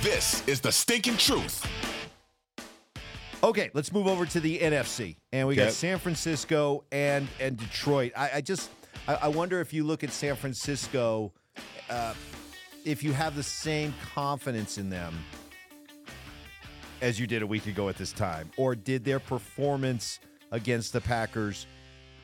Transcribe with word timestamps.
This 0.00 0.46
is 0.48 0.60
the 0.60 0.72
stinking 0.72 1.16
truth. 1.16 1.66
Okay, 3.44 3.70
let's 3.74 3.92
move 3.92 4.06
over 4.06 4.24
to 4.24 4.40
the 4.40 4.58
NFC, 4.58 5.16
and 5.32 5.48
we 5.48 5.56
got 5.56 5.72
San 5.72 5.98
Francisco 5.98 6.84
and 6.92 7.26
and 7.40 7.56
Detroit. 7.56 8.12
I, 8.16 8.30
I 8.34 8.40
just 8.40 8.70
I, 9.08 9.14
I 9.14 9.28
wonder 9.28 9.60
if 9.60 9.72
you 9.72 9.84
look 9.84 10.04
at 10.04 10.10
San 10.10 10.36
Francisco, 10.36 11.32
uh, 11.90 12.14
if 12.84 13.02
you 13.02 13.12
have 13.12 13.34
the 13.34 13.42
same 13.42 13.94
confidence 14.14 14.78
in 14.78 14.90
them 14.90 15.14
as 17.00 17.18
you 17.18 17.26
did 17.26 17.42
a 17.42 17.46
week 17.46 17.66
ago 17.66 17.88
at 17.88 17.96
this 17.96 18.12
time, 18.12 18.48
or 18.56 18.76
did 18.76 19.04
their 19.04 19.18
performance 19.18 20.20
against 20.52 20.92
the 20.92 21.00
Packers 21.00 21.66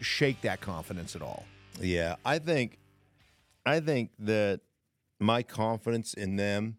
shake 0.01 0.41
that 0.43 0.61
confidence 0.61 1.17
at 1.17 1.23
all? 1.23 1.45
Yeah, 1.81 2.15
I 2.25 2.39
think 2.39 2.79
I 3.67 3.81
think 3.81 4.11
that 4.21 4.61
my 5.19 5.43
confidence 5.43 6.15
in 6.15 6.37
them 6.37 6.79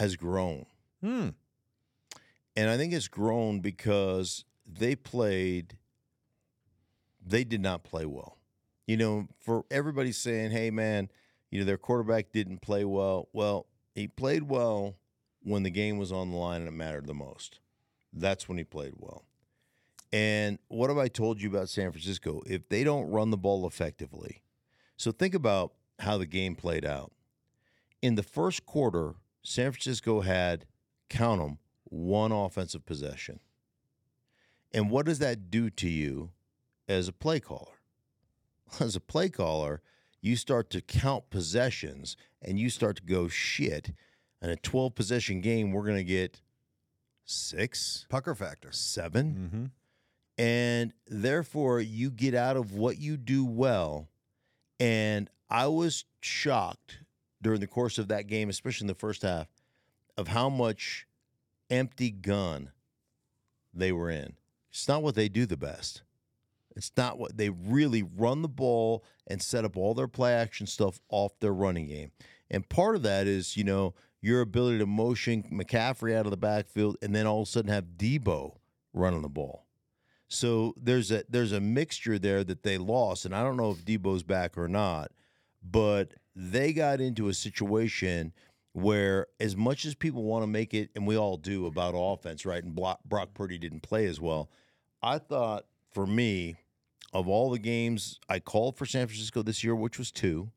has 0.00 0.16
grown. 0.16 0.64
Hmm. 1.02 1.28
And 2.56 2.70
I 2.70 2.78
think 2.78 2.94
it's 2.94 3.06
grown 3.06 3.60
because 3.60 4.46
they 4.66 4.96
played 4.96 5.76
they 7.24 7.44
did 7.44 7.60
not 7.60 7.84
play 7.84 8.06
well. 8.06 8.38
You 8.86 8.96
know, 8.96 9.28
for 9.40 9.64
everybody 9.70 10.10
saying, 10.10 10.52
"Hey 10.52 10.70
man, 10.70 11.10
you 11.50 11.60
know 11.60 11.66
their 11.66 11.76
quarterback 11.76 12.32
didn't 12.32 12.62
play 12.62 12.84
well." 12.84 13.28
Well, 13.34 13.66
he 13.94 14.08
played 14.08 14.44
well 14.44 14.96
when 15.42 15.64
the 15.64 15.70
game 15.70 15.98
was 15.98 16.12
on 16.12 16.30
the 16.30 16.36
line 16.36 16.62
and 16.62 16.68
it 16.68 16.72
mattered 16.72 17.06
the 17.06 17.14
most. 17.14 17.60
That's 18.10 18.48
when 18.48 18.56
he 18.56 18.64
played 18.64 18.94
well. 18.96 19.24
And 20.12 20.58
what 20.68 20.88
have 20.88 20.98
I 20.98 21.08
told 21.08 21.42
you 21.42 21.50
about 21.50 21.68
San 21.68 21.92
Francisco? 21.92 22.42
If 22.46 22.68
they 22.70 22.84
don't 22.84 23.10
run 23.10 23.30
the 23.30 23.36
ball 23.36 23.66
effectively, 23.66 24.42
so 24.96 25.12
think 25.12 25.34
about 25.34 25.74
how 25.98 26.16
the 26.16 26.26
game 26.26 26.56
played 26.56 26.86
out. 26.86 27.12
In 28.00 28.14
the 28.14 28.22
first 28.22 28.64
quarter, 28.64 29.16
San 29.42 29.72
Francisco 29.72 30.20
had, 30.20 30.66
count 31.08 31.40
them, 31.40 31.58
one 31.84 32.32
offensive 32.32 32.84
possession. 32.86 33.40
And 34.72 34.90
what 34.90 35.06
does 35.06 35.18
that 35.18 35.50
do 35.50 35.70
to 35.70 35.88
you 35.88 36.30
as 36.88 37.08
a 37.08 37.12
play 37.12 37.40
caller? 37.40 37.72
As 38.80 38.94
a 38.94 39.00
play 39.00 39.28
caller, 39.28 39.82
you 40.20 40.36
start 40.36 40.70
to 40.70 40.80
count 40.80 41.28
possessions 41.30 42.16
and 42.40 42.56
you 42.56 42.70
start 42.70 42.96
to 42.98 43.02
go, 43.02 43.26
shit, 43.26 43.92
in 44.40 44.48
a 44.50 44.54
12 44.54 44.94
possession 44.94 45.40
game, 45.40 45.72
we're 45.72 45.82
going 45.82 45.96
to 45.96 46.04
get 46.04 46.40
six, 47.24 48.06
Pucker 48.08 48.34
factor. 48.36 48.70
7 48.70 49.34
Mm-hmm. 49.34 49.64
and 50.38 50.92
therefore 51.08 51.80
you 51.80 52.10
get 52.10 52.34
out 52.34 52.56
of 52.56 52.72
what 52.72 52.98
you 52.98 53.16
do 53.16 53.44
well. 53.44 54.08
And 54.78 55.28
I 55.50 55.66
was 55.66 56.04
shocked 56.20 56.98
during 57.42 57.60
the 57.60 57.66
course 57.66 57.98
of 57.98 58.08
that 58.08 58.26
game, 58.26 58.48
especially 58.48 58.84
in 58.84 58.88
the 58.88 58.94
first 58.94 59.22
half, 59.22 59.48
of 60.16 60.28
how 60.28 60.48
much 60.48 61.06
empty 61.70 62.10
gun 62.10 62.70
they 63.72 63.92
were 63.92 64.10
in. 64.10 64.34
It's 64.70 64.88
not 64.88 65.02
what 65.02 65.14
they 65.14 65.28
do 65.28 65.46
the 65.46 65.56
best. 65.56 66.02
It's 66.76 66.92
not 66.96 67.18
what 67.18 67.36
they 67.36 67.50
really 67.50 68.02
run 68.02 68.42
the 68.42 68.48
ball 68.48 69.04
and 69.26 69.42
set 69.42 69.64
up 69.64 69.76
all 69.76 69.94
their 69.94 70.08
play 70.08 70.32
action 70.32 70.66
stuff 70.66 71.00
off 71.08 71.38
their 71.40 71.52
running 71.52 71.88
game. 71.88 72.12
And 72.50 72.68
part 72.68 72.96
of 72.96 73.02
that 73.02 73.26
is, 73.26 73.56
you 73.56 73.64
know, 73.64 73.94
your 74.20 74.40
ability 74.40 74.78
to 74.78 74.86
motion 74.86 75.44
McCaffrey 75.50 76.14
out 76.14 76.26
of 76.26 76.30
the 76.30 76.36
backfield 76.36 76.96
and 77.02 77.14
then 77.14 77.26
all 77.26 77.42
of 77.42 77.48
a 77.48 77.50
sudden 77.50 77.70
have 77.70 77.96
Deebo 77.96 78.56
running 78.92 79.22
the 79.22 79.28
ball. 79.28 79.66
So 80.28 80.74
there's 80.80 81.10
a 81.10 81.24
there's 81.28 81.50
a 81.50 81.60
mixture 81.60 82.16
there 82.16 82.44
that 82.44 82.62
they 82.62 82.78
lost, 82.78 83.24
and 83.24 83.34
I 83.34 83.42
don't 83.42 83.56
know 83.56 83.72
if 83.72 83.84
Deebo's 83.84 84.22
back 84.22 84.56
or 84.56 84.68
not, 84.68 85.10
but 85.60 86.14
they 86.40 86.72
got 86.72 87.02
into 87.02 87.28
a 87.28 87.34
situation 87.34 88.32
where, 88.72 89.26
as 89.40 89.56
much 89.56 89.84
as 89.84 89.94
people 89.94 90.22
want 90.22 90.42
to 90.42 90.46
make 90.46 90.72
it, 90.72 90.88
and 90.96 91.06
we 91.06 91.16
all 91.16 91.36
do 91.36 91.66
about 91.66 91.92
offense, 91.94 92.46
right? 92.46 92.64
And 92.64 92.74
Brock, 92.74 93.00
Brock 93.04 93.34
Purdy 93.34 93.58
didn't 93.58 93.80
play 93.80 94.06
as 94.06 94.20
well. 94.20 94.48
I 95.02 95.18
thought 95.18 95.66
for 95.92 96.06
me, 96.06 96.56
of 97.12 97.28
all 97.28 97.50
the 97.50 97.58
games 97.58 98.20
I 98.28 98.38
called 98.38 98.76
for 98.76 98.86
San 98.86 99.06
Francisco 99.06 99.42
this 99.42 99.62
year, 99.62 99.74
which 99.74 99.98
was 99.98 100.10
two, 100.10 100.50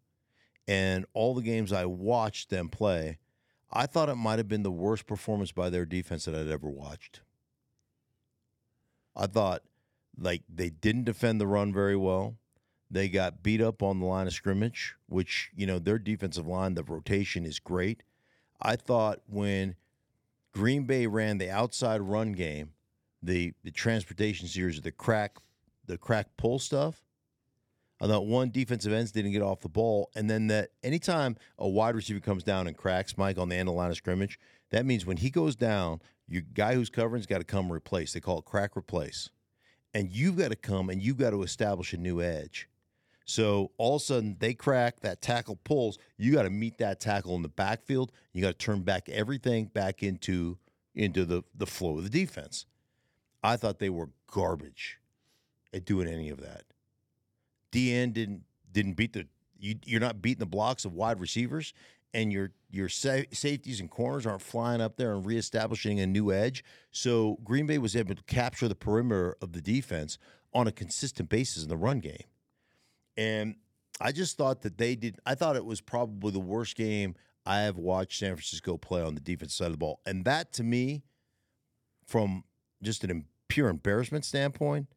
and 0.67 1.05
all 1.13 1.33
the 1.33 1.41
games 1.41 1.73
I 1.73 1.85
watched 1.85 2.49
them 2.49 2.69
play, 2.69 3.17
I 3.71 3.85
thought 3.85 4.09
it 4.09 4.15
might 4.15 4.39
have 4.39 4.47
been 4.47 4.63
the 4.63 4.71
worst 4.71 5.05
performance 5.05 5.51
by 5.51 5.69
their 5.69 5.85
defense 5.85 6.25
that 6.25 6.35
I'd 6.35 6.47
ever 6.47 6.69
watched. 6.69 7.21
I 9.15 9.27
thought 9.27 9.63
like 10.17 10.43
they 10.47 10.69
didn't 10.69 11.05
defend 11.05 11.41
the 11.41 11.47
run 11.47 11.73
very 11.73 11.97
well. 11.97 12.37
They 12.93 13.09
got 13.09 13.41
beat 13.41 13.59
up 13.59 13.81
on 13.81 13.99
the 13.99 14.05
line 14.05 14.27
of 14.27 14.33
scrimmage, 14.33 14.95
which, 15.07 15.49
you 15.55 15.65
know, 15.65 15.79
their 15.79 15.97
defensive 15.97 16.45
line, 16.45 16.75
the 16.75 16.83
rotation 16.83 17.43
is 17.43 17.57
great. 17.57 18.03
I 18.61 18.75
thought 18.75 19.21
when 19.25 19.75
Green 20.53 20.83
Bay 20.83 21.07
ran 21.07 21.39
the 21.39 21.49
outside 21.49 22.01
run 22.01 22.33
game, 22.33 22.73
the 23.23 23.53
the 23.63 23.71
transportation 23.71 24.47
series, 24.47 24.79
the 24.79 24.91
crack, 24.91 25.37
the 25.87 25.97
crack 25.97 26.27
pull 26.37 26.59
stuff. 26.59 27.01
I 27.99 28.05
thought 28.05 28.27
one 28.27 28.51
defensive 28.51 28.93
ends 28.93 29.11
didn't 29.11 29.31
get 29.31 29.41
off 29.41 29.61
the 29.61 29.69
ball, 29.69 30.11
and 30.13 30.29
then 30.29 30.45
that 30.47 30.69
anytime 30.83 31.35
a 31.57 31.67
wide 31.67 31.95
receiver 31.95 32.19
comes 32.19 32.43
down 32.43 32.67
and 32.67 32.77
cracks 32.77 33.17
Mike 33.17 33.39
on 33.39 33.49
the 33.49 33.55
end 33.55 33.69
of 33.69 33.73
the 33.73 33.77
line 33.77 33.89
of 33.89 33.97
scrimmage, 33.97 34.39
that 34.69 34.85
means 34.85 35.03
when 35.03 35.17
he 35.17 35.31
goes 35.31 35.55
down, 35.55 35.99
your 36.27 36.43
guy 36.53 36.75
who's 36.75 36.91
covering's 36.91 37.25
got 37.25 37.39
to 37.39 37.43
come 37.43 37.71
replace. 37.71 38.13
They 38.13 38.19
call 38.19 38.37
it 38.37 38.45
crack 38.45 38.77
replace, 38.77 39.31
and 39.95 40.11
you've 40.11 40.37
got 40.37 40.49
to 40.49 40.55
come 40.55 40.91
and 40.91 41.01
you've 41.01 41.17
got 41.17 41.31
to 41.31 41.41
establish 41.41 41.91
a 41.93 41.97
new 41.97 42.21
edge. 42.21 42.69
So 43.25 43.71
all 43.77 43.95
of 43.95 44.01
a 44.01 44.05
sudden 44.05 44.37
they 44.39 44.53
crack 44.53 44.99
that 45.01 45.21
tackle 45.21 45.57
pulls. 45.63 45.97
You 46.17 46.33
got 46.33 46.43
to 46.43 46.49
meet 46.49 46.77
that 46.79 46.99
tackle 46.99 47.35
in 47.35 47.41
the 47.41 47.49
backfield. 47.49 48.11
You 48.33 48.41
got 48.41 48.59
to 48.59 48.65
turn 48.65 48.81
back 48.81 49.07
everything 49.09 49.65
back 49.65 50.03
into 50.03 50.57
into 50.95 51.25
the 51.25 51.43
the 51.55 51.65
flow 51.65 51.97
of 51.97 52.03
the 52.03 52.09
defense. 52.09 52.65
I 53.43 53.57
thought 53.57 53.79
they 53.79 53.89
were 53.89 54.09
garbage 54.27 54.99
at 55.73 55.85
doing 55.85 56.07
any 56.07 56.29
of 56.29 56.41
that. 56.41 56.63
DN 57.71 58.13
didn't 58.13 58.43
didn't 58.71 58.93
beat 58.93 59.13
the 59.13 59.27
you, 59.57 59.75
you're 59.85 60.01
not 60.01 60.21
beating 60.21 60.39
the 60.39 60.45
blocks 60.45 60.83
of 60.83 60.93
wide 60.93 61.19
receivers, 61.19 61.73
and 62.13 62.31
your 62.31 62.51
your 62.69 62.89
sa- 62.89 63.21
safeties 63.31 63.79
and 63.79 63.89
corners 63.89 64.25
aren't 64.25 64.41
flying 64.41 64.81
up 64.81 64.97
there 64.97 65.13
and 65.13 65.25
reestablishing 65.25 65.99
a 65.99 66.07
new 66.07 66.31
edge. 66.31 66.63
So 66.91 67.39
Green 67.43 67.65
Bay 67.67 67.77
was 67.77 67.95
able 67.95 68.15
to 68.15 68.23
capture 68.23 68.67
the 68.67 68.75
perimeter 68.75 69.37
of 69.41 69.53
the 69.53 69.61
defense 69.61 70.17
on 70.53 70.67
a 70.67 70.71
consistent 70.71 71.29
basis 71.29 71.63
in 71.63 71.69
the 71.69 71.77
run 71.77 71.99
game. 71.99 72.23
And 73.17 73.55
I 74.01 74.11
just 74.11 74.37
thought 74.37 74.61
that 74.61 74.77
they 74.77 74.95
did. 74.95 75.19
I 75.25 75.35
thought 75.35 75.55
it 75.55 75.65
was 75.65 75.81
probably 75.81 76.31
the 76.31 76.39
worst 76.39 76.75
game 76.75 77.15
I 77.45 77.61
have 77.61 77.77
watched 77.77 78.19
San 78.19 78.35
Francisco 78.35 78.77
play 78.77 79.01
on 79.01 79.15
the 79.15 79.21
defense 79.21 79.53
side 79.53 79.67
of 79.67 79.73
the 79.73 79.77
ball. 79.77 79.99
And 80.05 80.25
that 80.25 80.53
to 80.53 80.63
me, 80.63 81.03
from 82.05 82.43
just 82.81 83.03
an 83.03 83.25
pure 83.47 83.69
embarrassment 83.69 84.25
standpoint, 84.25 84.87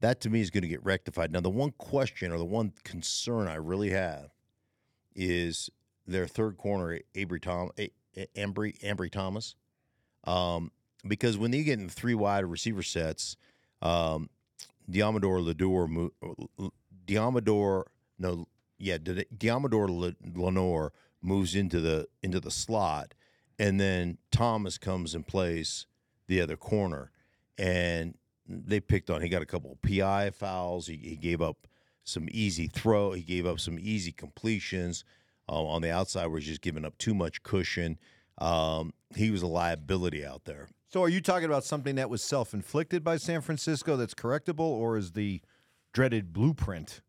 that 0.00 0.20
to 0.22 0.30
me 0.30 0.40
is 0.40 0.50
going 0.50 0.62
to 0.62 0.68
get 0.68 0.84
rectified. 0.84 1.32
Now, 1.32 1.40
the 1.40 1.50
one 1.50 1.72
question 1.72 2.32
or 2.32 2.38
the 2.38 2.44
one 2.44 2.72
concern 2.84 3.48
I 3.48 3.56
really 3.56 3.90
have 3.90 4.30
is 5.14 5.68
their 6.06 6.26
third 6.26 6.56
corner, 6.56 7.00
Abry 7.14 7.42
Tom, 7.42 7.70
Ambry, 8.36 8.80
Ambry 8.80 9.10
Thomas, 9.10 9.54
um, 10.24 10.70
because 11.06 11.36
when 11.36 11.50
they 11.50 11.62
get 11.62 11.78
in 11.78 11.88
three 11.88 12.14
wide 12.14 12.44
receiver 12.44 12.82
sets, 12.82 13.36
um, 13.82 14.30
Deommodore 14.90 15.54
Lador, 15.54 16.10
Deommodore, 17.10 17.84
no, 18.18 18.46
yeah, 18.78 18.98
Di- 18.98 19.24
Deommodore 19.36 20.14
Lenoir 20.34 20.92
moves 21.20 21.54
into 21.54 21.80
the 21.80 22.06
into 22.22 22.40
the 22.40 22.50
slot, 22.50 23.14
and 23.58 23.80
then 23.80 24.18
Thomas 24.30 24.78
comes 24.78 25.14
and 25.14 25.26
plays 25.26 25.86
the 26.28 26.40
other 26.40 26.56
corner, 26.56 27.10
and 27.58 28.14
they 28.46 28.80
picked 28.80 29.10
on. 29.10 29.22
He 29.22 29.28
got 29.28 29.42
a 29.42 29.46
couple 29.46 29.72
of 29.72 29.82
PI 29.82 30.30
fouls. 30.30 30.86
He, 30.86 30.96
he 30.96 31.16
gave 31.16 31.42
up 31.42 31.66
some 32.04 32.28
easy 32.30 32.68
throw. 32.68 33.12
He 33.12 33.22
gave 33.22 33.46
up 33.46 33.58
some 33.58 33.78
easy 33.80 34.12
completions 34.12 35.04
uh, 35.48 35.64
on 35.64 35.82
the 35.82 35.90
outside, 35.90 36.26
where 36.26 36.38
he's 36.38 36.48
just 36.48 36.60
giving 36.60 36.84
up 36.84 36.96
too 36.98 37.14
much 37.14 37.42
cushion. 37.42 37.98
Um, 38.38 38.94
he 39.16 39.30
was 39.30 39.42
a 39.42 39.46
liability 39.46 40.24
out 40.24 40.44
there. 40.44 40.68
So, 40.88 41.02
are 41.02 41.08
you 41.08 41.20
talking 41.20 41.46
about 41.46 41.64
something 41.64 41.96
that 41.96 42.08
was 42.08 42.22
self 42.22 42.54
inflicted 42.54 43.02
by 43.02 43.16
San 43.16 43.40
Francisco 43.40 43.96
that's 43.96 44.14
correctable, 44.14 44.60
or 44.60 44.96
is 44.96 45.12
the 45.12 45.42
dreaded 45.92 46.32
blueprint 46.32 47.00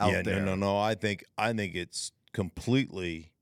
out 0.00 0.12
yeah, 0.12 0.22
there? 0.22 0.40
no, 0.40 0.54
no, 0.54 0.54
no. 0.54 0.78
I 0.78 0.94
think 0.94 1.24
I 1.36 1.52
think 1.52 1.74
it's 1.74 2.12
completely, 2.32 3.32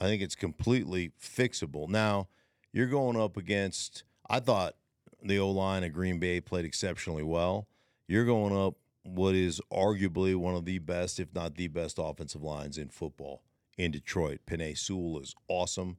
I 0.00 0.04
think 0.04 0.22
it's 0.22 0.34
completely 0.34 1.12
fixable. 1.20 1.88
Now 1.88 2.28
you're 2.72 2.86
going 2.86 3.20
up 3.20 3.36
against. 3.36 4.04
I 4.28 4.40
thought 4.40 4.74
the 5.22 5.38
O 5.38 5.50
line 5.50 5.84
of 5.84 5.92
Green 5.92 6.18
Bay 6.18 6.40
played 6.40 6.64
exceptionally 6.64 7.22
well. 7.22 7.68
You're 8.06 8.24
going 8.24 8.56
up 8.56 8.74
what 9.02 9.34
is 9.34 9.60
arguably 9.72 10.34
one 10.34 10.54
of 10.54 10.64
the 10.64 10.78
best, 10.78 11.20
if 11.20 11.34
not 11.34 11.56
the 11.56 11.68
best, 11.68 11.98
offensive 11.98 12.42
lines 12.42 12.78
in 12.78 12.88
football 12.88 13.42
in 13.76 13.90
Detroit. 13.90 14.40
Penei 14.46 14.76
Sewell 14.76 15.20
is 15.20 15.34
awesome. 15.48 15.98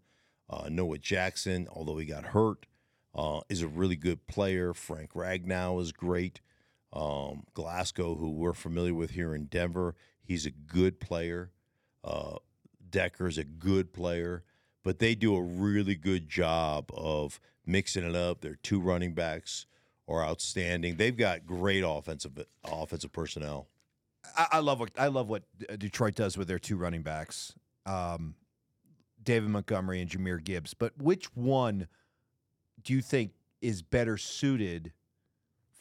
Uh, 0.50 0.70
Jonah 0.70 0.98
Jackson, 0.98 1.68
although 1.72 1.98
he 1.98 2.06
got 2.06 2.26
hurt, 2.26 2.66
uh, 3.16 3.42
is 3.50 3.62
a 3.62 3.68
really 3.68 3.96
good 3.96 4.28
player. 4.28 4.74
Frank 4.74 5.14
Ragnow 5.14 5.82
is 5.82 5.92
great. 5.92 6.42
Um, 6.96 7.44
Glasgow, 7.54 8.16
who 8.16 8.32
we're 8.32 8.54
familiar 8.54 8.94
with 8.94 9.12
here 9.12 9.36
in 9.36 9.46
Denver, 9.46 9.96
he's 10.24 10.46
a 10.46 10.52
good 10.52 11.00
player. 11.00 11.52
Uh, 12.04 12.38
Decker's 12.90 13.38
a 13.38 13.44
good 13.44 13.92
player, 13.92 14.44
but 14.84 15.00
they 15.00 15.16
do 15.16 15.36
a 15.36 15.42
really 15.42 15.96
good 15.96 16.30
job 16.30 16.90
of 16.94 17.40
mixing 17.66 18.08
it 18.08 18.16
up. 18.16 18.42
Their 18.42 18.56
two 18.56 18.80
running 18.80 19.14
backs 19.14 19.66
are 20.08 20.24
outstanding. 20.24 20.96
They've 20.96 21.16
got 21.16 21.46
great 21.46 21.84
offensive 21.86 22.46
offensive 22.64 23.12
personnel. 23.12 23.68
I, 24.38 24.48
I 24.54 24.60
love 24.60 24.80
what 24.80 24.92
I 24.98 25.08
love 25.08 25.28
what 25.28 25.44
Detroit 25.78 26.16
does 26.16 26.38
with 26.38 26.48
their 26.48 26.60
two 26.60 26.78
running 26.78 27.02
backs, 27.02 27.54
um, 27.86 28.36
David 29.22 29.50
Montgomery 29.50 30.02
and 30.02 30.10
Jahmyr 30.10 30.44
Gibbs. 30.44 30.74
But 30.74 30.94
which 30.98 31.36
one 31.36 31.88
do 32.82 32.94
you 32.94 33.02
think 33.02 33.32
is 33.62 33.82
better 33.82 34.18
suited 34.18 34.94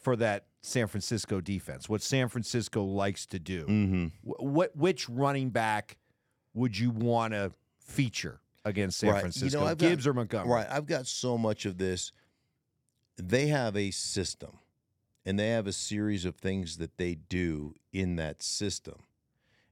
for 0.05 0.15
that 0.17 0.45
San 0.61 0.87
Francisco 0.87 1.41
defense? 1.41 1.89
What 1.89 2.01
San 2.01 2.29
Francisco 2.29 2.83
likes 2.83 3.25
to 3.25 3.39
do? 3.39 3.65
Mm-hmm. 3.65 4.05
What 4.23 4.75
which 4.77 5.09
running 5.09 5.49
back 5.49 5.97
would 6.53 6.77
you 6.77 6.91
want 6.91 7.33
to 7.33 7.51
feature 7.79 8.39
against 8.63 8.99
San 8.99 9.09
Right. 9.09 9.15
You 9.17 9.21
Francisco? 9.21 9.59
know, 9.59 9.65
I've 9.65 9.77
got- 9.77 9.89
Gibbs 9.89 10.07
or 10.07 10.13
Montgomery? 10.13 10.49
Right. 10.53 10.67
I've 10.69 10.85
got 10.85 11.07
so 11.07 11.37
much 11.37 11.65
of 11.65 11.77
this. 11.77 12.11
They 13.17 13.47
have 13.47 13.75
a 13.75 13.91
system 13.91 14.59
and 15.25 15.37
they 15.39 15.49
have 15.49 15.67
a 15.67 15.71
series 15.73 16.23
of 16.25 16.35
things 16.35 16.77
that 16.77 16.97
they 16.97 17.15
do 17.15 17.73
in 17.91 18.15
that 18.17 18.41
system. 18.43 19.03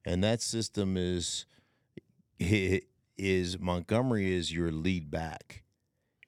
And 0.06 0.24
that 0.24 0.42
system 0.42 0.98
is 0.98 1.46
is 2.40 3.60
Montgomery 3.60 4.34
is 4.34 4.52
your 4.52 4.72
lead 4.72 5.10
back 5.12 5.64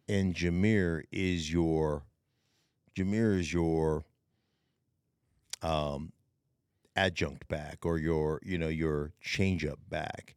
and 0.08 0.34
Jahmyr 0.36 1.04
is 1.12 1.52
your 1.52 2.04
Jahmyr 2.96 3.40
is 3.40 3.52
your 3.52 4.04
um 5.62 6.12
adjunct 6.96 7.48
back 7.48 7.86
or 7.86 7.98
your 7.98 8.40
you 8.44 8.58
know 8.58 8.68
your 8.68 9.14
changeup 9.24 9.78
back. 9.90 10.36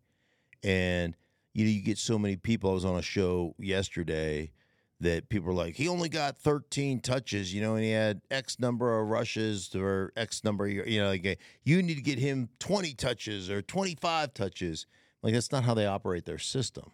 And 0.63 1.15
you 1.55 1.65
know, 1.65 1.71
you 1.71 1.83
get 1.83 1.99
so 1.99 2.19
many 2.19 2.37
people. 2.37 2.71
I 2.71 2.75
was 2.75 2.85
on 2.85 2.97
a 2.97 3.03
show 3.03 3.55
yesterday 3.59 4.53
that 5.01 5.29
people 5.29 5.51
are 5.51 5.55
like, 5.55 5.77
he 5.77 5.89
only 5.89 6.09
got 6.09 6.37
13 6.37 7.01
touches, 7.01 7.55
you 7.55 7.61
know, 7.61 7.77
and 7.77 7.85
he 7.85 7.93
had 7.93 8.21
X 8.31 8.59
number 8.59 8.99
of 8.99 9.09
rushes 9.09 9.75
or 9.75 10.13
X 10.17 10.43
number, 10.43 10.67
you 10.67 11.01
know, 11.01 11.09
like 11.09 11.39
you 11.65 11.83
need 11.83 11.95
to 11.95 12.03
get 12.03 12.19
him 12.19 12.49
20 12.59 12.95
touches 12.95 13.49
or 13.49 13.63
25 13.63 14.35
touches. 14.35 14.87
Like 15.23 15.35
that's 15.35 15.53
not 15.53 15.65
how 15.65 15.75
they 15.75 15.87
operate 15.87 16.25
their 16.25 16.39
system. 16.39 16.93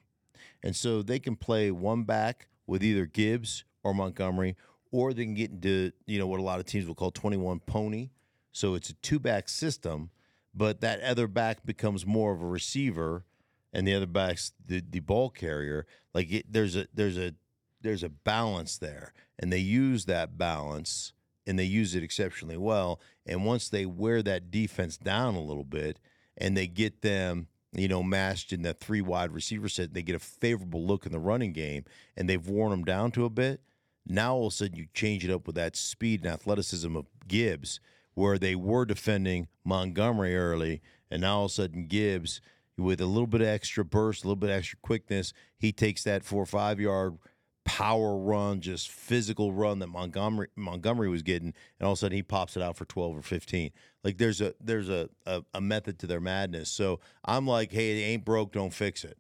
And 0.63 0.77
so 0.77 1.03
they 1.03 1.19
can 1.19 1.37
play 1.37 1.71
one 1.71 2.05
back 2.05 2.49
with 2.67 2.83
either 2.83 3.07
Gibbs 3.07 3.65
or 3.83 3.95
Montgomery, 3.95 4.57
or 4.95 5.13
they 5.13 5.25
can 5.25 5.35
get 5.35 5.51
into, 5.51 5.91
you 6.07 6.21
know, 6.21 6.27
what 6.29 6.39
a 6.39 6.43
lot 6.43 6.61
of 6.61 6.67
teams 6.67 6.87
will 6.87 6.95
call 6.95 7.11
21 7.11 7.59
pony. 7.67 8.11
So 8.53 8.75
it's 8.75 8.91
a 8.91 8.95
two 8.95 9.19
back 9.19 9.49
system, 9.49 10.11
but 10.55 10.81
that 10.83 11.01
other 11.01 11.27
back 11.27 11.67
becomes 11.67 12.07
more 12.07 12.33
of 12.33 12.41
a 12.41 12.47
receiver 12.47 13.25
and 13.73 13.89
the 13.89 13.93
other 13.93 14.07
back's 14.07 14.53
the, 14.65 14.81
the 14.89 15.01
ball 15.01 15.31
carrier. 15.31 15.85
Like 16.15 16.31
it, 16.31 16.47
there's 16.49 16.77
a 16.77 16.87
there's 16.95 17.19
a 17.19 17.35
there's 17.83 18.05
a 18.05 18.09
balance 18.09 18.79
there, 18.79 19.13
and 19.37 19.53
they 19.53 19.59
use 19.59 20.05
that 20.05 20.39
balance 20.39 21.13
and 21.45 21.59
they 21.59 21.65
use 21.65 21.97
it 21.97 22.05
exceptionally 22.05 22.57
well. 22.57 23.01
And 23.27 23.45
once 23.45 23.69
they 23.69 23.87
wear 23.87 24.23
that 24.23 24.53
defense 24.53 24.97
down 24.97 25.35
a 25.35 25.43
little 25.43 25.65
bit, 25.65 25.99
and 26.39 26.57
they 26.57 26.69
get 26.69 27.03
them, 27.03 27.49
you 27.73 27.89
know, 27.89 28.05
matched 28.05 28.53
in 28.53 28.63
that 28.63 28.79
three 28.79 29.03
wide 29.03 29.33
receiver 29.33 29.69
set, 29.69 29.93
they 29.93 30.03
get 30.03 30.15
a 30.15 30.21
favorable 30.21 30.87
look 30.87 31.05
in 31.05 31.11
the 31.11 31.19
running 31.19 31.53
game, 31.53 31.85
and 32.17 32.29
they've 32.29 32.47
worn 32.47 32.71
them 32.71 32.85
down 32.85 33.11
to 33.11 33.25
a 33.25 33.31
bit. 33.31 33.61
Now 34.07 34.35
all 34.35 34.47
of 34.49 34.53
a 34.53 34.57
sudden 34.57 34.77
you 34.77 34.87
change 34.93 35.25
it 35.25 35.31
up 35.31 35.47
with 35.47 35.57
that 35.57 35.77
speed 35.77 36.25
and 36.25 36.33
athleticism 36.33 36.95
of 36.97 37.07
Gibbs, 37.27 37.81
where 38.15 38.39
they 38.39 38.55
were 38.55 38.85
defending 38.85 39.49
Montgomery 39.65 40.37
early, 40.37 40.83
and 41.11 41.23
now 41.23 41.39
all 41.39 41.45
of 41.47 41.51
a 41.51 41.55
sudden 41.55 41.87
Gibbs 41.87 42.41
with 42.77 43.01
a 43.01 43.07
little 43.07 43.27
bit 43.27 43.41
of 43.41 43.47
extra 43.47 43.85
burst, 43.85 44.25
a 44.25 44.27
little 44.27 44.37
bit 44.37 44.51
of 44.51 44.57
extra 44.57 44.79
quickness, 44.83 45.33
he 45.57 45.73
takes 45.73 46.03
that 46.05 46.25
four 46.25 46.43
or 46.43 46.47
five 46.47 46.81
yard 46.81 47.19
power 47.65 48.17
run, 48.17 48.61
just 48.61 48.91
physical 48.91 49.53
run 49.53 49.79
that 49.79 49.87
Montgomery 49.87 50.49
Montgomery 50.55 51.09
was 51.09 51.23
getting, 51.23 51.55
and 51.79 51.87
all 51.87 51.93
of 51.93 51.99
a 51.99 52.01
sudden 52.01 52.17
he 52.17 52.23
pops 52.23 52.57
it 52.57 52.63
out 52.63 52.77
for 52.77 52.85
twelve 52.85 53.17
or 53.17 53.23
fifteen. 53.23 53.71
Like 54.03 54.19
there's 54.19 54.41
a 54.41 54.55
there's 54.61 54.89
a 54.89 55.09
a, 55.25 55.43
a 55.55 55.61
method 55.61 55.99
to 56.01 56.07
their 56.07 56.21
madness. 56.21 56.69
So 56.69 57.01
I'm 57.25 57.47
like, 57.47 57.73
hey, 57.73 57.99
it 57.99 58.05
ain't 58.05 58.25
broke, 58.25 58.53
don't 58.53 58.75
fix 58.75 59.05
it. 59.05 59.19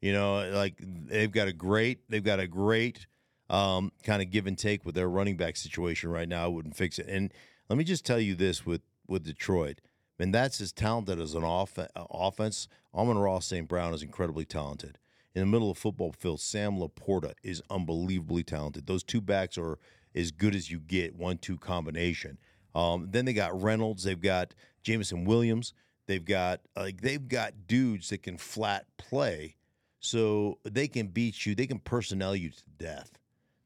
You 0.00 0.12
know, 0.12 0.50
like 0.52 0.74
they've 0.80 1.30
got 1.30 1.48
a 1.48 1.52
great 1.52 2.08
they've 2.08 2.24
got 2.24 2.40
a 2.40 2.48
great 2.48 3.06
um, 3.50 3.92
kind 4.04 4.22
of 4.22 4.30
give 4.30 4.46
and 4.46 4.56
take 4.56 4.86
with 4.86 4.94
their 4.94 5.08
running 5.08 5.36
back 5.36 5.56
situation 5.56 6.10
right 6.10 6.28
now. 6.28 6.44
I 6.44 6.48
wouldn't 6.48 6.76
fix 6.76 6.98
it. 6.98 7.06
And 7.08 7.32
let 7.68 7.76
me 7.76 7.84
just 7.84 8.06
tell 8.06 8.20
you 8.20 8.34
this 8.34 8.64
with 8.64 8.82
with 9.06 9.24
Detroit. 9.24 9.80
And 10.18 10.34
that's 10.34 10.60
as 10.60 10.70
talented 10.72 11.18
as 11.18 11.34
an 11.34 11.44
off- 11.44 11.78
uh, 11.78 11.86
offense. 11.96 12.68
Amon-Ra 12.94 13.38
St. 13.40 13.66
Brown 13.66 13.94
is 13.94 14.02
incredibly 14.02 14.44
talented. 14.44 14.98
In 15.34 15.40
the 15.40 15.46
middle 15.46 15.70
of 15.70 15.78
football 15.78 16.12
field, 16.12 16.40
Sam 16.40 16.78
LaPorta 16.78 17.32
is 17.42 17.62
unbelievably 17.70 18.42
talented. 18.44 18.86
Those 18.86 19.02
two 19.02 19.20
backs 19.20 19.56
are 19.56 19.78
as 20.14 20.30
good 20.30 20.54
as 20.54 20.70
you 20.70 20.78
get, 20.78 21.16
one 21.16 21.38
two 21.38 21.56
combination. 21.56 22.38
Um, 22.74 23.08
then 23.10 23.24
they 23.24 23.32
got 23.32 23.60
Reynolds, 23.60 24.04
they've 24.04 24.20
got 24.20 24.54
Jameson 24.82 25.24
Williams, 25.24 25.72
they've 26.06 26.24
got 26.24 26.60
like 26.76 27.00
they've 27.00 27.26
got 27.26 27.66
dudes 27.66 28.10
that 28.10 28.22
can 28.22 28.36
flat 28.36 28.86
play, 28.96 29.56
so 30.00 30.58
they 30.64 30.86
can 30.86 31.08
beat 31.08 31.46
you, 31.46 31.54
they 31.54 31.66
can 31.66 31.78
personnel 31.78 32.36
you 32.36 32.50
to 32.50 32.62
death. 32.78 33.19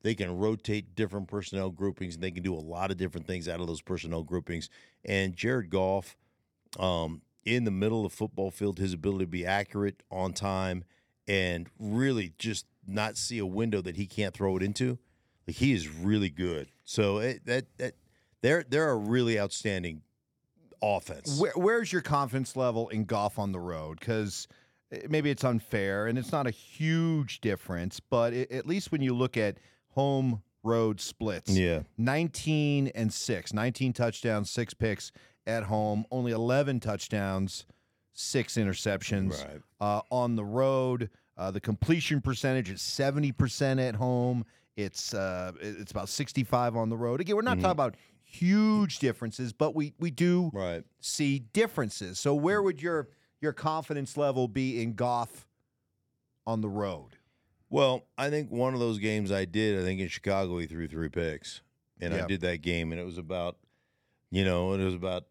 They 0.04 0.14
can 0.14 0.37
rotate 0.37 0.94
different 0.94 1.28
personnel 1.28 1.70
groupings, 1.70 2.14
and 2.14 2.23
they 2.23 2.30
can 2.30 2.42
do 2.42 2.54
a 2.54 2.61
lot 2.61 2.90
of 2.90 2.99
different 2.99 3.26
things 3.26 3.49
out 3.49 3.61
of 3.61 3.66
those 3.66 3.80
personnel 3.80 4.23
groupings. 4.23 4.68
And 5.02 5.34
Jared 5.34 5.70
Goff, 5.70 6.14
um, 6.78 7.23
in 7.46 7.64
the 7.64 7.70
middle 7.70 8.04
of 8.04 8.12
the 8.12 8.16
football 8.16 8.50
field, 8.50 8.78
his 8.78 8.92
ability 8.92 9.25
to 9.25 9.30
be 9.30 9.46
accurate 9.46 10.02
on 10.11 10.34
time 10.34 10.84
and 11.26 11.70
really 11.78 12.34
just 12.38 12.66
not 12.87 13.16
see 13.16 13.38
a 13.38 13.46
window 13.46 13.80
that 13.80 13.96
he 13.96 14.06
can't 14.06 14.34
throw 14.34 14.58
it 14.58 14.62
into, 14.62 14.99
like 15.46 15.56
he 15.56 15.73
is 15.73 15.88
really 15.88 16.28
good. 16.28 16.68
So 16.84 17.16
it, 17.18 17.46
that 17.46 17.64
that 17.78 17.94
they're 18.42 18.62
they're 18.68 18.90
a 18.90 18.96
really 18.96 19.40
outstanding 19.40 20.02
offense. 20.82 21.40
Where, 21.40 21.52
where's 21.56 21.90
your 21.90 22.02
confidence 22.02 22.56
level 22.56 22.90
in 22.90 23.06
Goff 23.06 23.38
on 23.38 23.52
the 23.52 23.61
road? 23.61 24.00
Because 24.00 24.49
maybe 25.08 25.30
it's 25.30 25.44
unfair 25.44 26.08
and 26.08 26.18
it's 26.18 26.30
not 26.30 26.46
a 26.46 26.50
huge 26.50 27.40
difference, 27.40 28.00
but 28.00 28.34
it, 28.34 28.52
at 28.52 28.66
least 28.66 28.92
when 28.92 29.00
you 29.00 29.14
look 29.14 29.38
at 29.38 29.56
home 29.95 30.43
road 30.63 31.01
splits, 31.01 31.51
Yeah. 31.57 31.83
19 31.99 32.89
and 32.95 33.13
6, 33.13 33.53
19 33.53 33.93
touchdowns, 33.93 34.51
six 34.51 34.73
picks 34.75 35.13
at 35.47 35.65
home, 35.65 36.07
only 36.11 36.33
11 36.33 36.81
touchdowns, 36.81 37.67
six 38.13 38.55
interceptions 38.55 39.43
Right. 39.45 39.61
uh, 39.81 40.01
on 40.11 40.37
the 40.37 40.45
road. 40.45 41.11
Uh, 41.37 41.51
the 41.51 41.61
completion 41.61 42.21
percentage 42.21 42.71
is 42.71 42.81
70% 42.81 43.79
at 43.81 43.97
home. 43.97 44.45
It's 44.77 45.13
uh, 45.15 45.53
it's 45.61 45.91
about 45.91 46.09
65 46.09 46.77
on 46.77 46.89
the 46.89 46.97
road. 46.97 47.21
Again, 47.21 47.37
we're 47.37 47.43
not 47.43 47.59
talking 47.59 47.71
about 47.71 47.97
huge 48.25 48.99
differences, 49.01 49.53
but 49.53 49.75
we 49.75 49.93
we 50.01 50.11
do 50.11 50.51
Right. 50.53 50.85
see 51.01 51.41
differences. 51.41 52.19
So 52.19 52.35
where 52.35 52.63
would 52.63 52.81
your 52.83 53.09
your 53.41 53.53
confidence 53.53 54.17
level 54.17 54.49
be 54.49 54.83
in 54.83 54.95
Goff 54.95 55.47
on 56.47 56.61
the 56.61 56.69
road? 56.69 57.19
Well, 57.75 58.04
I 58.16 58.31
think 58.31 58.52
one 58.52 58.73
of 58.73 58.78
those 58.78 59.00
games 59.00 59.33
I 59.33 59.47
did, 59.47 59.81
I 59.81 59.83
think 59.83 60.00
in 60.00 60.07
Chicago, 60.07 60.59
he 60.59 60.69
threw 60.69 60.87
three 60.87 61.09
picks. 61.09 61.61
And 62.00 62.14
Yeah. 62.14 62.23
I 62.23 62.26
did 62.28 62.40
that 62.43 62.62
game, 62.62 62.93
and 62.93 63.00
it 63.00 63.04
was 63.04 63.19
about, 63.19 63.59
you 64.31 64.45
know, 64.45 64.75
it 64.75 64.85
was 64.85 64.95
about 64.95 65.26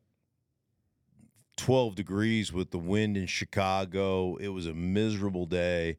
12 1.55 1.95
degrees 1.95 2.51
with 2.51 2.71
the 2.71 2.77
wind 2.77 3.15
in 3.15 3.27
Chicago. 3.27 4.35
It 4.35 4.49
was 4.49 4.67
a 4.67 4.73
miserable 4.73 5.45
day. 5.45 5.97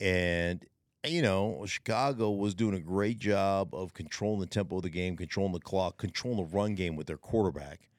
And 0.00 0.64
you 1.04 1.20
know, 1.20 1.62
Chicago 1.66 2.30
was 2.30 2.54
doing 2.54 2.74
a 2.74 2.80
great 2.80 3.18
job 3.18 3.74
of 3.74 3.92
controlling 3.92 4.40
the 4.40 4.46
tempo 4.46 4.76
of 4.76 4.84
the 4.84 4.88
game, 4.88 5.14
controlling 5.14 5.52
the 5.52 5.60
clock, 5.60 5.98
controlling 5.98 6.38
the 6.38 6.56
run 6.56 6.74
game 6.74 6.96
with 6.96 7.06
their 7.06 7.18
quarterback. 7.18 7.90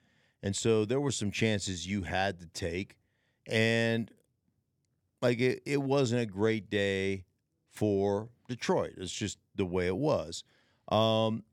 And 0.42 0.56
so 0.56 0.84
there 0.84 1.00
were 1.00 1.12
some 1.12 1.30
chances 1.30 1.86
you 1.86 2.02
had 2.02 2.40
to 2.40 2.48
take. 2.48 2.98
And 3.46 4.10
like 5.22 5.40
it, 5.40 5.62
it 5.68 5.84
wasn't 5.84 6.22
a 6.22 6.26
great 6.26 6.72
day 6.72 7.26
for 7.74 8.30
Detroit. 8.48 8.94
It's 8.98 9.12
just 9.12 9.38
the 9.56 9.66
way 9.66 9.88
it 9.88 9.98
was. 9.98 10.44
Um, 10.90 11.44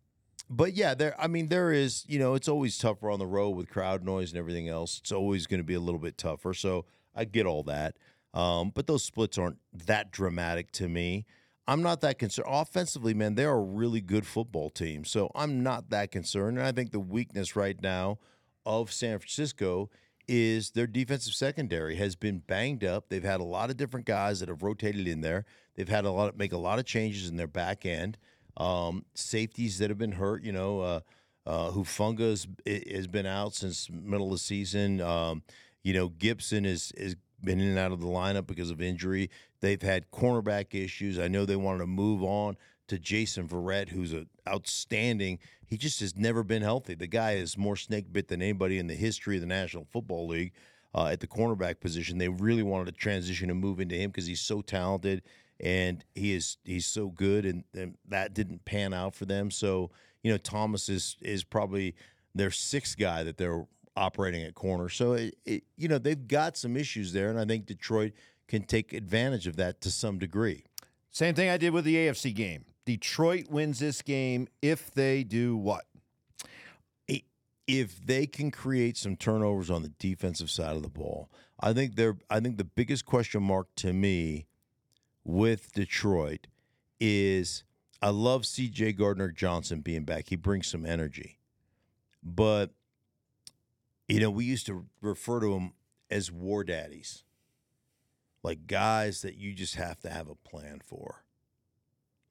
but 0.48 0.74
yeah, 0.74 0.94
there. 0.94 1.14
I 1.18 1.28
mean, 1.28 1.48
there 1.48 1.72
is. 1.72 2.04
You 2.08 2.18
know, 2.18 2.34
it's 2.34 2.48
always 2.48 2.76
tougher 2.76 3.10
on 3.10 3.18
the 3.18 3.26
road 3.26 3.50
with 3.50 3.70
crowd 3.70 4.04
noise 4.04 4.30
and 4.30 4.38
everything 4.38 4.68
else. 4.68 4.98
It's 4.98 5.12
always 5.12 5.46
going 5.46 5.60
to 5.60 5.64
be 5.64 5.74
a 5.74 5.80
little 5.80 6.00
bit 6.00 6.18
tougher. 6.18 6.54
So 6.54 6.84
I 7.14 7.24
get 7.24 7.46
all 7.46 7.62
that. 7.64 7.96
Um, 8.34 8.70
but 8.74 8.86
those 8.86 9.02
splits 9.02 9.38
aren't 9.38 9.58
that 9.86 10.10
dramatic 10.10 10.70
to 10.72 10.88
me. 10.88 11.26
I'm 11.66 11.82
not 11.82 12.00
that 12.00 12.18
concerned. 12.18 12.48
Offensively, 12.50 13.14
man, 13.14 13.36
they're 13.36 13.52
a 13.52 13.60
really 13.60 14.00
good 14.00 14.26
football 14.26 14.70
team. 14.70 15.04
So 15.04 15.30
I'm 15.34 15.62
not 15.62 15.90
that 15.90 16.10
concerned. 16.10 16.58
And 16.58 16.66
I 16.66 16.72
think 16.72 16.90
the 16.90 17.00
weakness 17.00 17.54
right 17.54 17.80
now 17.80 18.18
of 18.66 18.92
San 18.92 19.18
Francisco 19.18 19.88
is 20.30 20.70
their 20.70 20.86
defensive 20.86 21.34
secondary 21.34 21.96
has 21.96 22.14
been 22.14 22.38
banged 22.38 22.84
up. 22.84 23.08
They've 23.08 23.24
had 23.24 23.40
a 23.40 23.44
lot 23.44 23.68
of 23.68 23.76
different 23.76 24.06
guys 24.06 24.38
that 24.38 24.48
have 24.48 24.62
rotated 24.62 25.08
in 25.08 25.22
there. 25.22 25.44
They've 25.74 25.88
had 25.88 26.04
a 26.04 26.10
lot 26.12 26.28
of, 26.28 26.36
make 26.38 26.52
a 26.52 26.56
lot 26.56 26.78
of 26.78 26.84
changes 26.84 27.28
in 27.28 27.36
their 27.36 27.48
back 27.48 27.84
end. 27.84 28.16
Um, 28.56 29.04
safeties 29.14 29.78
that 29.78 29.90
have 29.90 29.98
been 29.98 30.12
hurt, 30.12 30.44
you 30.44 30.52
know, 30.52 30.80
uh, 30.80 31.00
uh, 31.46 31.70
Hufanga 31.72 32.30
has, 32.30 32.46
has 32.94 33.08
been 33.08 33.26
out 33.26 33.54
since 33.54 33.90
middle 33.90 34.28
of 34.28 34.34
the 34.34 34.38
season. 34.38 35.00
Um, 35.00 35.42
you 35.82 35.92
know, 35.92 36.10
Gipson 36.10 36.64
is 36.64 36.92
is 36.92 37.16
been 37.42 37.58
in 37.58 37.68
and 37.68 37.78
out 37.78 37.90
of 37.90 38.00
the 38.00 38.06
lineup 38.06 38.46
because 38.46 38.70
of 38.70 38.80
injury. 38.80 39.30
They've 39.60 39.82
had 39.82 40.12
cornerback 40.12 40.74
issues. 40.74 41.18
I 41.18 41.26
know 41.26 41.44
they 41.44 41.56
wanted 41.56 41.78
to 41.78 41.86
move 41.86 42.22
on 42.22 42.56
to 42.90 42.98
Jason 42.98 43.48
Verrett, 43.48 43.88
who's 43.88 44.12
an 44.12 44.28
outstanding. 44.46 45.38
He 45.66 45.76
just 45.76 46.00
has 46.00 46.16
never 46.16 46.42
been 46.42 46.62
healthy. 46.62 46.94
The 46.94 47.06
guy 47.06 47.32
is 47.32 47.56
more 47.56 47.76
snake 47.76 48.12
bit 48.12 48.28
than 48.28 48.42
anybody 48.42 48.78
in 48.78 48.88
the 48.88 48.94
history 48.94 49.36
of 49.36 49.40
the 49.40 49.46
National 49.46 49.86
Football 49.90 50.26
League 50.26 50.52
uh, 50.94 51.06
at 51.06 51.20
the 51.20 51.26
cornerback 51.26 51.80
position. 51.80 52.18
They 52.18 52.28
really 52.28 52.62
wanted 52.62 52.86
to 52.86 53.00
transition 53.00 53.48
and 53.48 53.60
move 53.60 53.80
into 53.80 53.94
him 53.94 54.10
because 54.10 54.26
he's 54.26 54.40
so 54.40 54.60
talented 54.60 55.22
and 55.60 56.04
he 56.14 56.32
is 56.32 56.56
he's 56.64 56.86
so 56.86 57.08
good, 57.08 57.44
and, 57.44 57.64
and 57.74 57.96
that 58.08 58.34
didn't 58.34 58.64
pan 58.64 58.94
out 58.94 59.14
for 59.14 59.26
them. 59.26 59.50
So 59.50 59.90
you 60.22 60.32
know, 60.32 60.38
Thomas 60.38 60.88
is 60.88 61.16
is 61.20 61.44
probably 61.44 61.94
their 62.34 62.50
sixth 62.50 62.98
guy 62.98 63.22
that 63.22 63.36
they're 63.36 63.66
operating 63.96 64.42
at 64.42 64.54
corner. 64.54 64.88
So 64.88 65.12
it, 65.12 65.36
it, 65.44 65.64
you 65.76 65.86
know 65.86 65.98
they've 65.98 66.26
got 66.26 66.56
some 66.56 66.76
issues 66.76 67.12
there, 67.12 67.28
and 67.28 67.38
I 67.38 67.44
think 67.44 67.66
Detroit 67.66 68.12
can 68.48 68.62
take 68.62 68.92
advantage 68.92 69.46
of 69.46 69.56
that 69.56 69.80
to 69.82 69.90
some 69.90 70.18
degree. 70.18 70.64
Same 71.10 71.34
thing 71.34 71.50
I 71.50 71.56
did 71.56 71.72
with 71.72 71.84
the 71.84 71.96
AFC 71.96 72.34
game. 72.34 72.64
Detroit 72.90 73.48
wins 73.48 73.78
this 73.78 74.02
game 74.02 74.48
if 74.60 74.92
they 74.92 75.22
do 75.22 75.56
what? 75.56 75.84
If 77.68 78.04
they 78.04 78.26
can 78.26 78.50
create 78.50 78.96
some 78.96 79.14
turnovers 79.14 79.70
on 79.70 79.82
the 79.82 79.92
defensive 80.00 80.50
side 80.50 80.74
of 80.74 80.82
the 80.82 80.88
ball, 80.88 81.30
I 81.60 81.72
think 81.72 81.94
they're. 81.94 82.18
I 82.28 82.40
think 82.40 82.56
the 82.56 82.64
biggest 82.64 83.06
question 83.06 83.44
mark 83.44 83.68
to 83.76 83.92
me 83.92 84.48
with 85.22 85.72
Detroit 85.72 86.48
is 86.98 87.62
I 88.02 88.08
love 88.08 88.42
CJ 88.42 88.98
Gardner-Johnson 88.98 89.82
being 89.82 90.02
back. 90.02 90.30
He 90.30 90.34
brings 90.34 90.66
some 90.66 90.84
energy. 90.84 91.38
But 92.24 92.72
you 94.08 94.18
know, 94.18 94.30
we 94.30 94.46
used 94.46 94.66
to 94.66 94.86
refer 95.00 95.38
to 95.38 95.54
him 95.54 95.74
as 96.10 96.32
war 96.32 96.64
daddies, 96.64 97.22
like 98.42 98.66
guys 98.66 99.22
that 99.22 99.36
you 99.36 99.54
just 99.54 99.76
have 99.76 100.00
to 100.00 100.10
have 100.10 100.28
a 100.28 100.34
plan 100.34 100.80
for. 100.84 101.22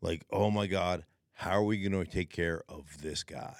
Like, 0.01 0.25
oh 0.31 0.49
my 0.49 0.67
God, 0.67 1.03
how 1.33 1.51
are 1.51 1.63
we 1.63 1.77
going 1.77 2.05
to 2.05 2.09
take 2.09 2.29
care 2.29 2.63
of 2.69 3.01
this 3.01 3.23
guy 3.23 3.55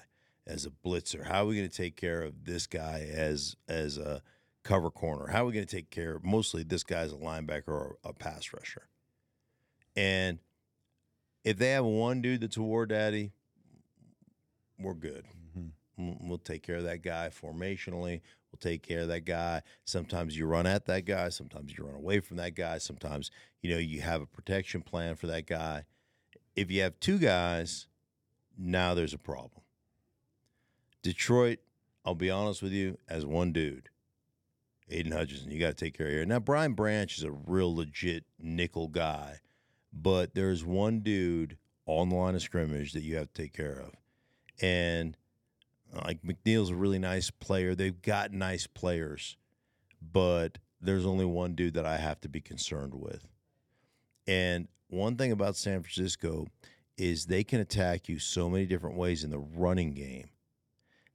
as 0.46 0.66
a 0.66 0.70
blitzer? 0.70 1.26
How 1.26 1.44
are 1.44 1.46
we 1.46 1.56
going 1.56 1.68
to 1.68 1.76
take 1.76 1.96
care 1.96 2.22
of 2.22 2.44
this 2.44 2.66
guy 2.66 3.06
as 3.10 3.56
as 3.68 3.98
a 3.98 4.22
cover 4.62 4.90
corner? 4.90 5.28
How 5.28 5.42
are 5.42 5.46
we 5.46 5.52
going 5.52 5.66
to 5.66 5.76
take 5.76 5.90
care 5.90 6.16
of 6.16 6.24
mostly 6.24 6.62
this 6.62 6.82
guy 6.82 7.00
as 7.00 7.12
a 7.12 7.16
linebacker 7.16 7.68
or 7.68 7.96
a 8.04 8.12
pass 8.12 8.52
rusher? 8.52 8.88
And 9.96 10.38
if 11.44 11.58
they 11.58 11.70
have 11.70 11.84
one 11.84 12.22
dude 12.22 12.42
that's 12.42 12.56
a 12.56 12.62
war 12.62 12.86
daddy, 12.86 13.32
we're 14.78 14.94
good. 14.94 15.24
Mm-hmm. 15.58 16.28
We'll 16.28 16.38
take 16.38 16.62
care 16.62 16.76
of 16.76 16.84
that 16.84 17.02
guy 17.02 17.30
formationally. 17.30 18.20
We'll 18.50 18.60
take 18.60 18.82
care 18.82 19.00
of 19.00 19.08
that 19.08 19.24
guy. 19.24 19.62
Sometimes 19.84 20.36
you 20.36 20.46
run 20.46 20.66
at 20.66 20.86
that 20.86 21.04
guy. 21.04 21.28
Sometimes 21.28 21.76
you 21.76 21.84
run 21.84 21.94
away 21.94 22.20
from 22.20 22.36
that 22.38 22.54
guy. 22.54 22.78
Sometimes, 22.78 23.30
you 23.62 23.70
know, 23.70 23.78
you 23.78 24.00
have 24.00 24.22
a 24.22 24.26
protection 24.26 24.82
plan 24.82 25.14
for 25.14 25.26
that 25.28 25.46
guy. 25.46 25.84
If 26.56 26.70
you 26.70 26.82
have 26.82 26.98
two 27.00 27.18
guys, 27.18 27.86
now 28.58 28.94
there's 28.94 29.14
a 29.14 29.18
problem. 29.18 29.62
Detroit, 31.02 31.60
I'll 32.04 32.14
be 32.14 32.30
honest 32.30 32.62
with 32.62 32.72
you, 32.72 32.98
as 33.08 33.24
one 33.24 33.52
dude, 33.52 33.88
Aidan 34.90 35.12
Hutchinson, 35.12 35.50
you 35.50 35.60
got 35.60 35.76
to 35.76 35.84
take 35.84 35.96
care 35.96 36.06
of 36.06 36.12
here. 36.12 36.26
Now, 36.26 36.40
Brian 36.40 36.74
Branch 36.74 37.16
is 37.16 37.24
a 37.24 37.30
real 37.30 37.74
legit 37.74 38.24
nickel 38.38 38.88
guy, 38.88 39.38
but 39.92 40.34
there's 40.34 40.64
one 40.64 41.00
dude 41.00 41.56
on 41.86 42.08
the 42.08 42.16
line 42.16 42.34
of 42.34 42.42
scrimmage 42.42 42.92
that 42.92 43.02
you 43.02 43.16
have 43.16 43.32
to 43.32 43.42
take 43.42 43.52
care 43.52 43.80
of. 43.80 43.92
And 44.60 45.16
uh, 45.94 46.02
like 46.04 46.22
McNeill's 46.22 46.70
a 46.70 46.74
really 46.74 46.98
nice 46.98 47.30
player. 47.30 47.74
They've 47.74 48.00
got 48.00 48.32
nice 48.32 48.66
players, 48.66 49.36
but 50.00 50.58
there's 50.80 51.06
only 51.06 51.24
one 51.24 51.54
dude 51.54 51.74
that 51.74 51.86
I 51.86 51.96
have 51.96 52.20
to 52.22 52.28
be 52.28 52.40
concerned 52.40 52.94
with. 52.94 53.26
And 54.26 54.68
one 54.92 55.16
thing 55.16 55.32
about 55.32 55.56
San 55.56 55.82
Francisco 55.82 56.46
is 56.96 57.26
they 57.26 57.44
can 57.44 57.60
attack 57.60 58.08
you 58.08 58.18
so 58.18 58.48
many 58.50 58.66
different 58.66 58.96
ways 58.96 59.24
in 59.24 59.30
the 59.30 59.38
running 59.38 59.94
game 59.94 60.30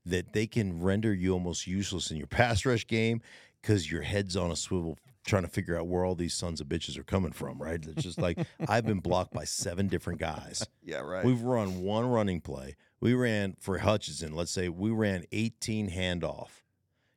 that 0.05 0.33
they 0.33 0.47
can 0.47 0.81
render 0.81 1.13
you 1.13 1.33
almost 1.33 1.67
useless 1.67 2.11
in 2.11 2.17
your 2.17 2.27
pass 2.27 2.65
rush 2.65 2.87
game 2.87 3.21
because 3.61 3.91
your 3.91 4.01
head's 4.01 4.35
on 4.35 4.51
a 4.51 4.55
swivel 4.55 4.97
trying 5.25 5.41
to 5.41 5.49
figure 5.49 5.77
out 5.77 5.87
where 5.87 6.05
all 6.05 6.13
these 6.15 6.35
sons 6.35 6.61
of 6.61 6.67
bitches 6.67 6.97
are 6.97 7.03
coming 7.03 7.31
from, 7.31 7.59
right? 7.59 7.83
It's 7.83 8.03
just 8.03 8.19
like 8.19 8.37
I've 8.67 8.85
been 8.85 8.99
blocked 8.99 9.33
by 9.33 9.43
seven 9.43 9.87
different 9.87 10.19
guys. 10.19 10.65
Yeah, 10.83 10.99
right. 10.99 11.25
We've 11.25 11.41
run 11.41 11.81
one 11.81 12.05
running 12.05 12.41
play. 12.41 12.75
We 13.01 13.13
ran 13.13 13.55
for 13.59 13.79
Hutchinson, 13.79 14.35
let's 14.35 14.51
say 14.51 14.69
we 14.69 14.91
ran 14.91 15.25
18 15.31 15.89
handoff, 15.91 16.49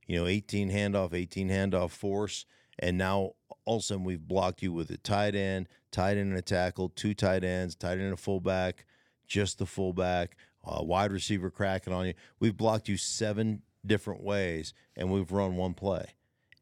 you 0.06 0.18
know, 0.18 0.26
18 0.26 0.70
handoff, 0.70 1.14
18 1.14 1.48
handoff 1.48 1.90
force. 1.90 2.46
And 2.78 2.98
now 2.98 3.32
all 3.64 3.76
of 3.76 3.80
a 3.80 3.84
sudden 3.84 4.04
we've 4.04 4.26
blocked 4.26 4.62
you 4.62 4.72
with 4.72 4.90
a 4.90 4.98
tight 4.98 5.34
end, 5.34 5.68
tight 5.90 6.12
end 6.16 6.30
and 6.30 6.38
a 6.38 6.42
tackle, 6.42 6.88
two 6.88 7.14
tight 7.14 7.44
ends, 7.44 7.74
tight 7.74 7.92
end 7.92 8.02
and 8.02 8.14
a 8.14 8.16
fullback, 8.16 8.84
just 9.26 9.58
the 9.58 9.66
fullback, 9.66 10.36
a 10.64 10.84
wide 10.84 11.12
receiver 11.12 11.50
cracking 11.50 11.92
on 11.92 12.06
you. 12.06 12.14
We've 12.40 12.56
blocked 12.56 12.88
you 12.88 12.96
seven 12.96 13.62
different 13.84 14.22
ways 14.22 14.74
and 14.96 15.10
we've 15.10 15.32
run 15.32 15.56
one 15.56 15.74
play. 15.74 16.14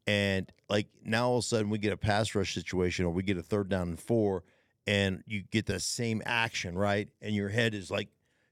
And 0.06 0.50
like 0.68 0.88
now 1.04 1.28
all 1.28 1.38
of 1.38 1.44
a 1.44 1.46
sudden 1.46 1.70
we 1.70 1.78
get 1.78 1.92
a 1.92 1.96
pass 1.96 2.34
rush 2.34 2.54
situation 2.54 3.04
or 3.04 3.10
we 3.10 3.22
get 3.22 3.36
a 3.36 3.42
third 3.42 3.68
down 3.68 3.88
and 3.88 4.00
four 4.00 4.44
and 4.86 5.22
you 5.26 5.42
get 5.42 5.66
the 5.66 5.80
same 5.80 6.22
action, 6.24 6.76
right? 6.76 7.08
And 7.20 7.34
your 7.34 7.48
head 7.48 7.74
is 7.74 7.90
like 7.90 8.08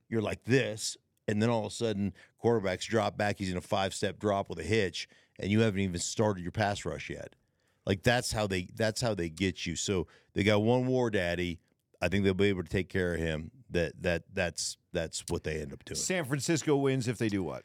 you're 0.08 0.22
like 0.22 0.44
this, 0.44 0.96
and 1.26 1.40
then 1.40 1.48
all 1.48 1.66
of 1.66 1.72
a 1.72 1.74
sudden 1.74 2.12
quarterbacks 2.42 2.86
drop 2.86 3.16
back, 3.16 3.38
he's 3.38 3.50
in 3.50 3.56
a 3.56 3.62
five 3.62 3.94
step 3.94 4.18
drop 4.18 4.48
with 4.48 4.58
a 4.58 4.64
hitch, 4.64 5.08
and 5.38 5.50
you 5.50 5.60
haven't 5.60 5.80
even 5.80 5.98
started 5.98 6.42
your 6.42 6.52
pass 6.52 6.84
rush 6.84 7.10
yet. 7.10 7.34
Like 7.86 8.02
that's 8.02 8.32
how 8.32 8.46
they 8.46 8.68
that's 8.74 9.00
how 9.00 9.14
they 9.14 9.28
get 9.28 9.66
you. 9.66 9.76
So 9.76 10.06
they 10.34 10.42
got 10.42 10.62
one 10.62 10.86
war 10.86 11.10
daddy. 11.10 11.60
I 12.00 12.08
think 12.08 12.24
they'll 12.24 12.34
be 12.34 12.46
able 12.46 12.62
to 12.62 12.68
take 12.68 12.88
care 12.88 13.14
of 13.14 13.20
him. 13.20 13.50
That 13.70 14.02
that 14.02 14.24
that's 14.32 14.76
that's 14.92 15.24
what 15.28 15.44
they 15.44 15.60
end 15.60 15.72
up 15.72 15.84
doing. 15.84 15.96
San 15.96 16.24
Francisco 16.24 16.76
wins 16.76 17.08
if 17.08 17.18
they 17.18 17.28
do 17.28 17.42
what? 17.42 17.64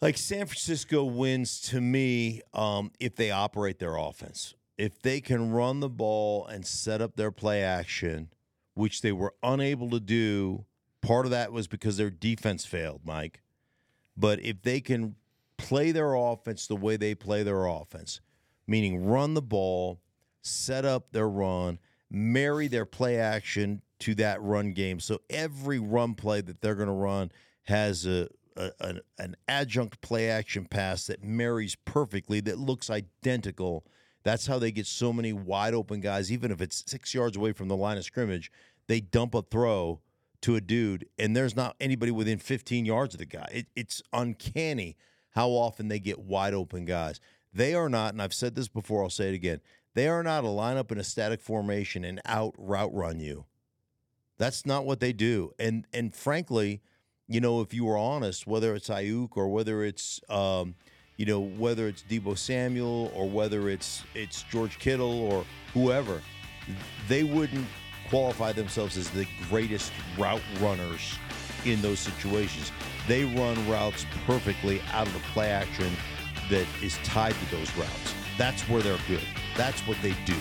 Like 0.00 0.16
San 0.16 0.46
Francisco 0.46 1.04
wins 1.04 1.60
to 1.62 1.80
me 1.80 2.40
um, 2.54 2.92
if 3.00 3.16
they 3.16 3.30
operate 3.30 3.78
their 3.78 3.96
offense. 3.96 4.54
If 4.76 5.02
they 5.02 5.20
can 5.20 5.50
run 5.50 5.80
the 5.80 5.88
ball 5.88 6.46
and 6.46 6.64
set 6.64 7.00
up 7.00 7.16
their 7.16 7.32
play 7.32 7.62
action, 7.62 8.28
which 8.74 9.02
they 9.02 9.10
were 9.10 9.34
unable 9.42 9.90
to 9.90 9.98
do, 9.98 10.66
part 11.02 11.24
of 11.24 11.32
that 11.32 11.52
was 11.52 11.66
because 11.66 11.96
their 11.96 12.10
defense 12.10 12.64
failed, 12.64 13.00
Mike. 13.04 13.42
But 14.16 14.40
if 14.40 14.62
they 14.62 14.80
can 14.80 15.16
play 15.56 15.90
their 15.90 16.14
offense 16.14 16.68
the 16.68 16.76
way 16.76 16.96
they 16.96 17.16
play 17.16 17.42
their 17.42 17.66
offense, 17.66 18.20
meaning 18.68 19.04
run 19.04 19.34
the 19.34 19.42
ball, 19.42 20.00
set 20.42 20.84
up 20.84 21.10
their 21.10 21.28
run, 21.28 21.80
marry 22.10 22.68
their 22.68 22.84
play 22.84 23.18
action 23.18 23.82
to 24.00 24.14
that 24.16 24.40
run 24.40 24.72
game. 24.72 25.00
So 25.00 25.20
every 25.28 25.78
run 25.80 26.14
play 26.14 26.40
that 26.42 26.60
they're 26.60 26.76
going 26.76 26.88
to 26.88 26.92
run 26.92 27.32
has 27.64 28.06
a, 28.06 28.28
a, 28.56 28.70
an, 28.80 29.00
an 29.18 29.36
adjunct 29.48 30.00
play 30.00 30.30
action 30.30 30.66
pass 30.66 31.06
that 31.06 31.24
marries 31.24 31.74
perfectly, 31.84 32.40
that 32.40 32.58
looks 32.58 32.90
identical. 32.90 33.84
That's 34.22 34.46
how 34.46 34.58
they 34.58 34.70
get 34.70 34.86
so 34.86 35.12
many 35.12 35.32
wide 35.32 35.74
open 35.74 36.00
guys, 36.00 36.30
even 36.30 36.50
if 36.50 36.60
it's 36.60 36.84
six 36.86 37.14
yards 37.14 37.36
away 37.36 37.52
from 37.52 37.68
the 37.68 37.76
line 37.76 37.96
of 37.96 38.04
scrimmage. 38.04 38.52
They 38.86 39.00
dump 39.00 39.34
a 39.34 39.42
throw 39.42 40.00
to 40.42 40.56
a 40.56 40.60
dude, 40.60 41.06
and 41.18 41.36
there's 41.36 41.56
not 41.56 41.76
anybody 41.80 42.12
within 42.12 42.38
15 42.38 42.84
yards 42.84 43.14
of 43.14 43.18
the 43.18 43.26
guy. 43.26 43.48
It, 43.52 43.66
it's 43.74 44.02
uncanny 44.12 44.96
how 45.30 45.50
often 45.50 45.88
they 45.88 45.98
get 45.98 46.18
wide 46.18 46.54
open 46.54 46.84
guys. 46.84 47.20
They 47.52 47.74
are 47.74 47.88
not, 47.88 48.12
and 48.12 48.22
I've 48.22 48.34
said 48.34 48.54
this 48.54 48.68
before, 48.68 49.02
I'll 49.02 49.10
say 49.10 49.28
it 49.28 49.34
again. 49.34 49.60
They 49.94 50.08
are 50.08 50.22
not 50.22 50.44
a 50.44 50.48
lineup 50.48 50.92
in 50.92 50.98
a 50.98 51.04
static 51.04 51.40
formation 51.40 52.04
and 52.04 52.20
out 52.24 52.54
route 52.56 52.94
run 52.94 53.20
you. 53.20 53.46
That's 54.36 54.64
not 54.64 54.84
what 54.84 55.00
they 55.00 55.12
do. 55.12 55.52
And 55.58 55.86
and 55.92 56.14
frankly, 56.14 56.80
you 57.26 57.40
know, 57.40 57.60
if 57.60 57.74
you 57.74 57.84
were 57.84 57.96
honest, 57.98 58.46
whether 58.46 58.74
it's 58.74 58.88
Aiyuk 58.88 59.36
or 59.36 59.48
whether 59.48 59.82
it's 59.82 60.20
um, 60.28 60.76
you 61.16 61.26
know, 61.26 61.40
whether 61.40 61.88
it's 61.88 62.04
Deebo 62.08 62.38
Samuel 62.38 63.10
or 63.14 63.28
whether 63.28 63.68
it's 63.68 64.04
it's 64.14 64.44
George 64.44 64.78
Kittle 64.78 65.20
or 65.20 65.44
whoever, 65.74 66.22
they 67.08 67.24
wouldn't 67.24 67.66
qualify 68.08 68.52
themselves 68.52 68.96
as 68.96 69.10
the 69.10 69.26
greatest 69.50 69.92
route 70.16 70.42
runners 70.60 71.18
in 71.64 71.82
those 71.82 71.98
situations. 71.98 72.70
They 73.08 73.24
run 73.24 73.68
routes 73.68 74.06
perfectly 74.26 74.80
out 74.92 75.06
of 75.06 75.12
the 75.12 75.20
play 75.32 75.48
action 75.50 75.90
that 76.50 76.66
is 76.82 76.98
tied 77.04 77.34
to 77.34 77.56
those 77.56 77.74
routes. 77.76 78.14
That's 78.36 78.62
where 78.62 78.82
they're 78.82 78.98
good. 79.08 79.22
That's 79.56 79.80
what 79.82 79.96
they 80.02 80.14
do. 80.24 80.36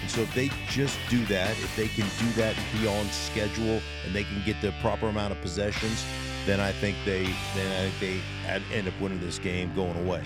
And 0.00 0.10
so 0.10 0.20
if 0.20 0.34
they 0.34 0.50
just 0.68 0.98
do 1.08 1.24
that, 1.26 1.50
if 1.52 1.74
they 1.76 1.88
can 1.88 2.06
do 2.18 2.30
that 2.32 2.56
and 2.56 2.80
be 2.80 2.86
on 2.86 3.06
schedule 3.06 3.80
and 4.04 4.14
they 4.14 4.24
can 4.24 4.42
get 4.44 4.60
the 4.60 4.72
proper 4.80 5.08
amount 5.08 5.32
of 5.32 5.40
possessions, 5.40 6.04
then 6.44 6.60
I 6.60 6.72
think 6.72 6.96
they 7.04 7.24
then 7.54 7.86
I 7.86 7.90
think 7.98 8.22
they 8.42 8.76
end 8.76 8.86
up 8.86 8.94
winning 9.00 9.20
this 9.20 9.38
game 9.38 9.74
going 9.74 9.96
away. 10.06 10.22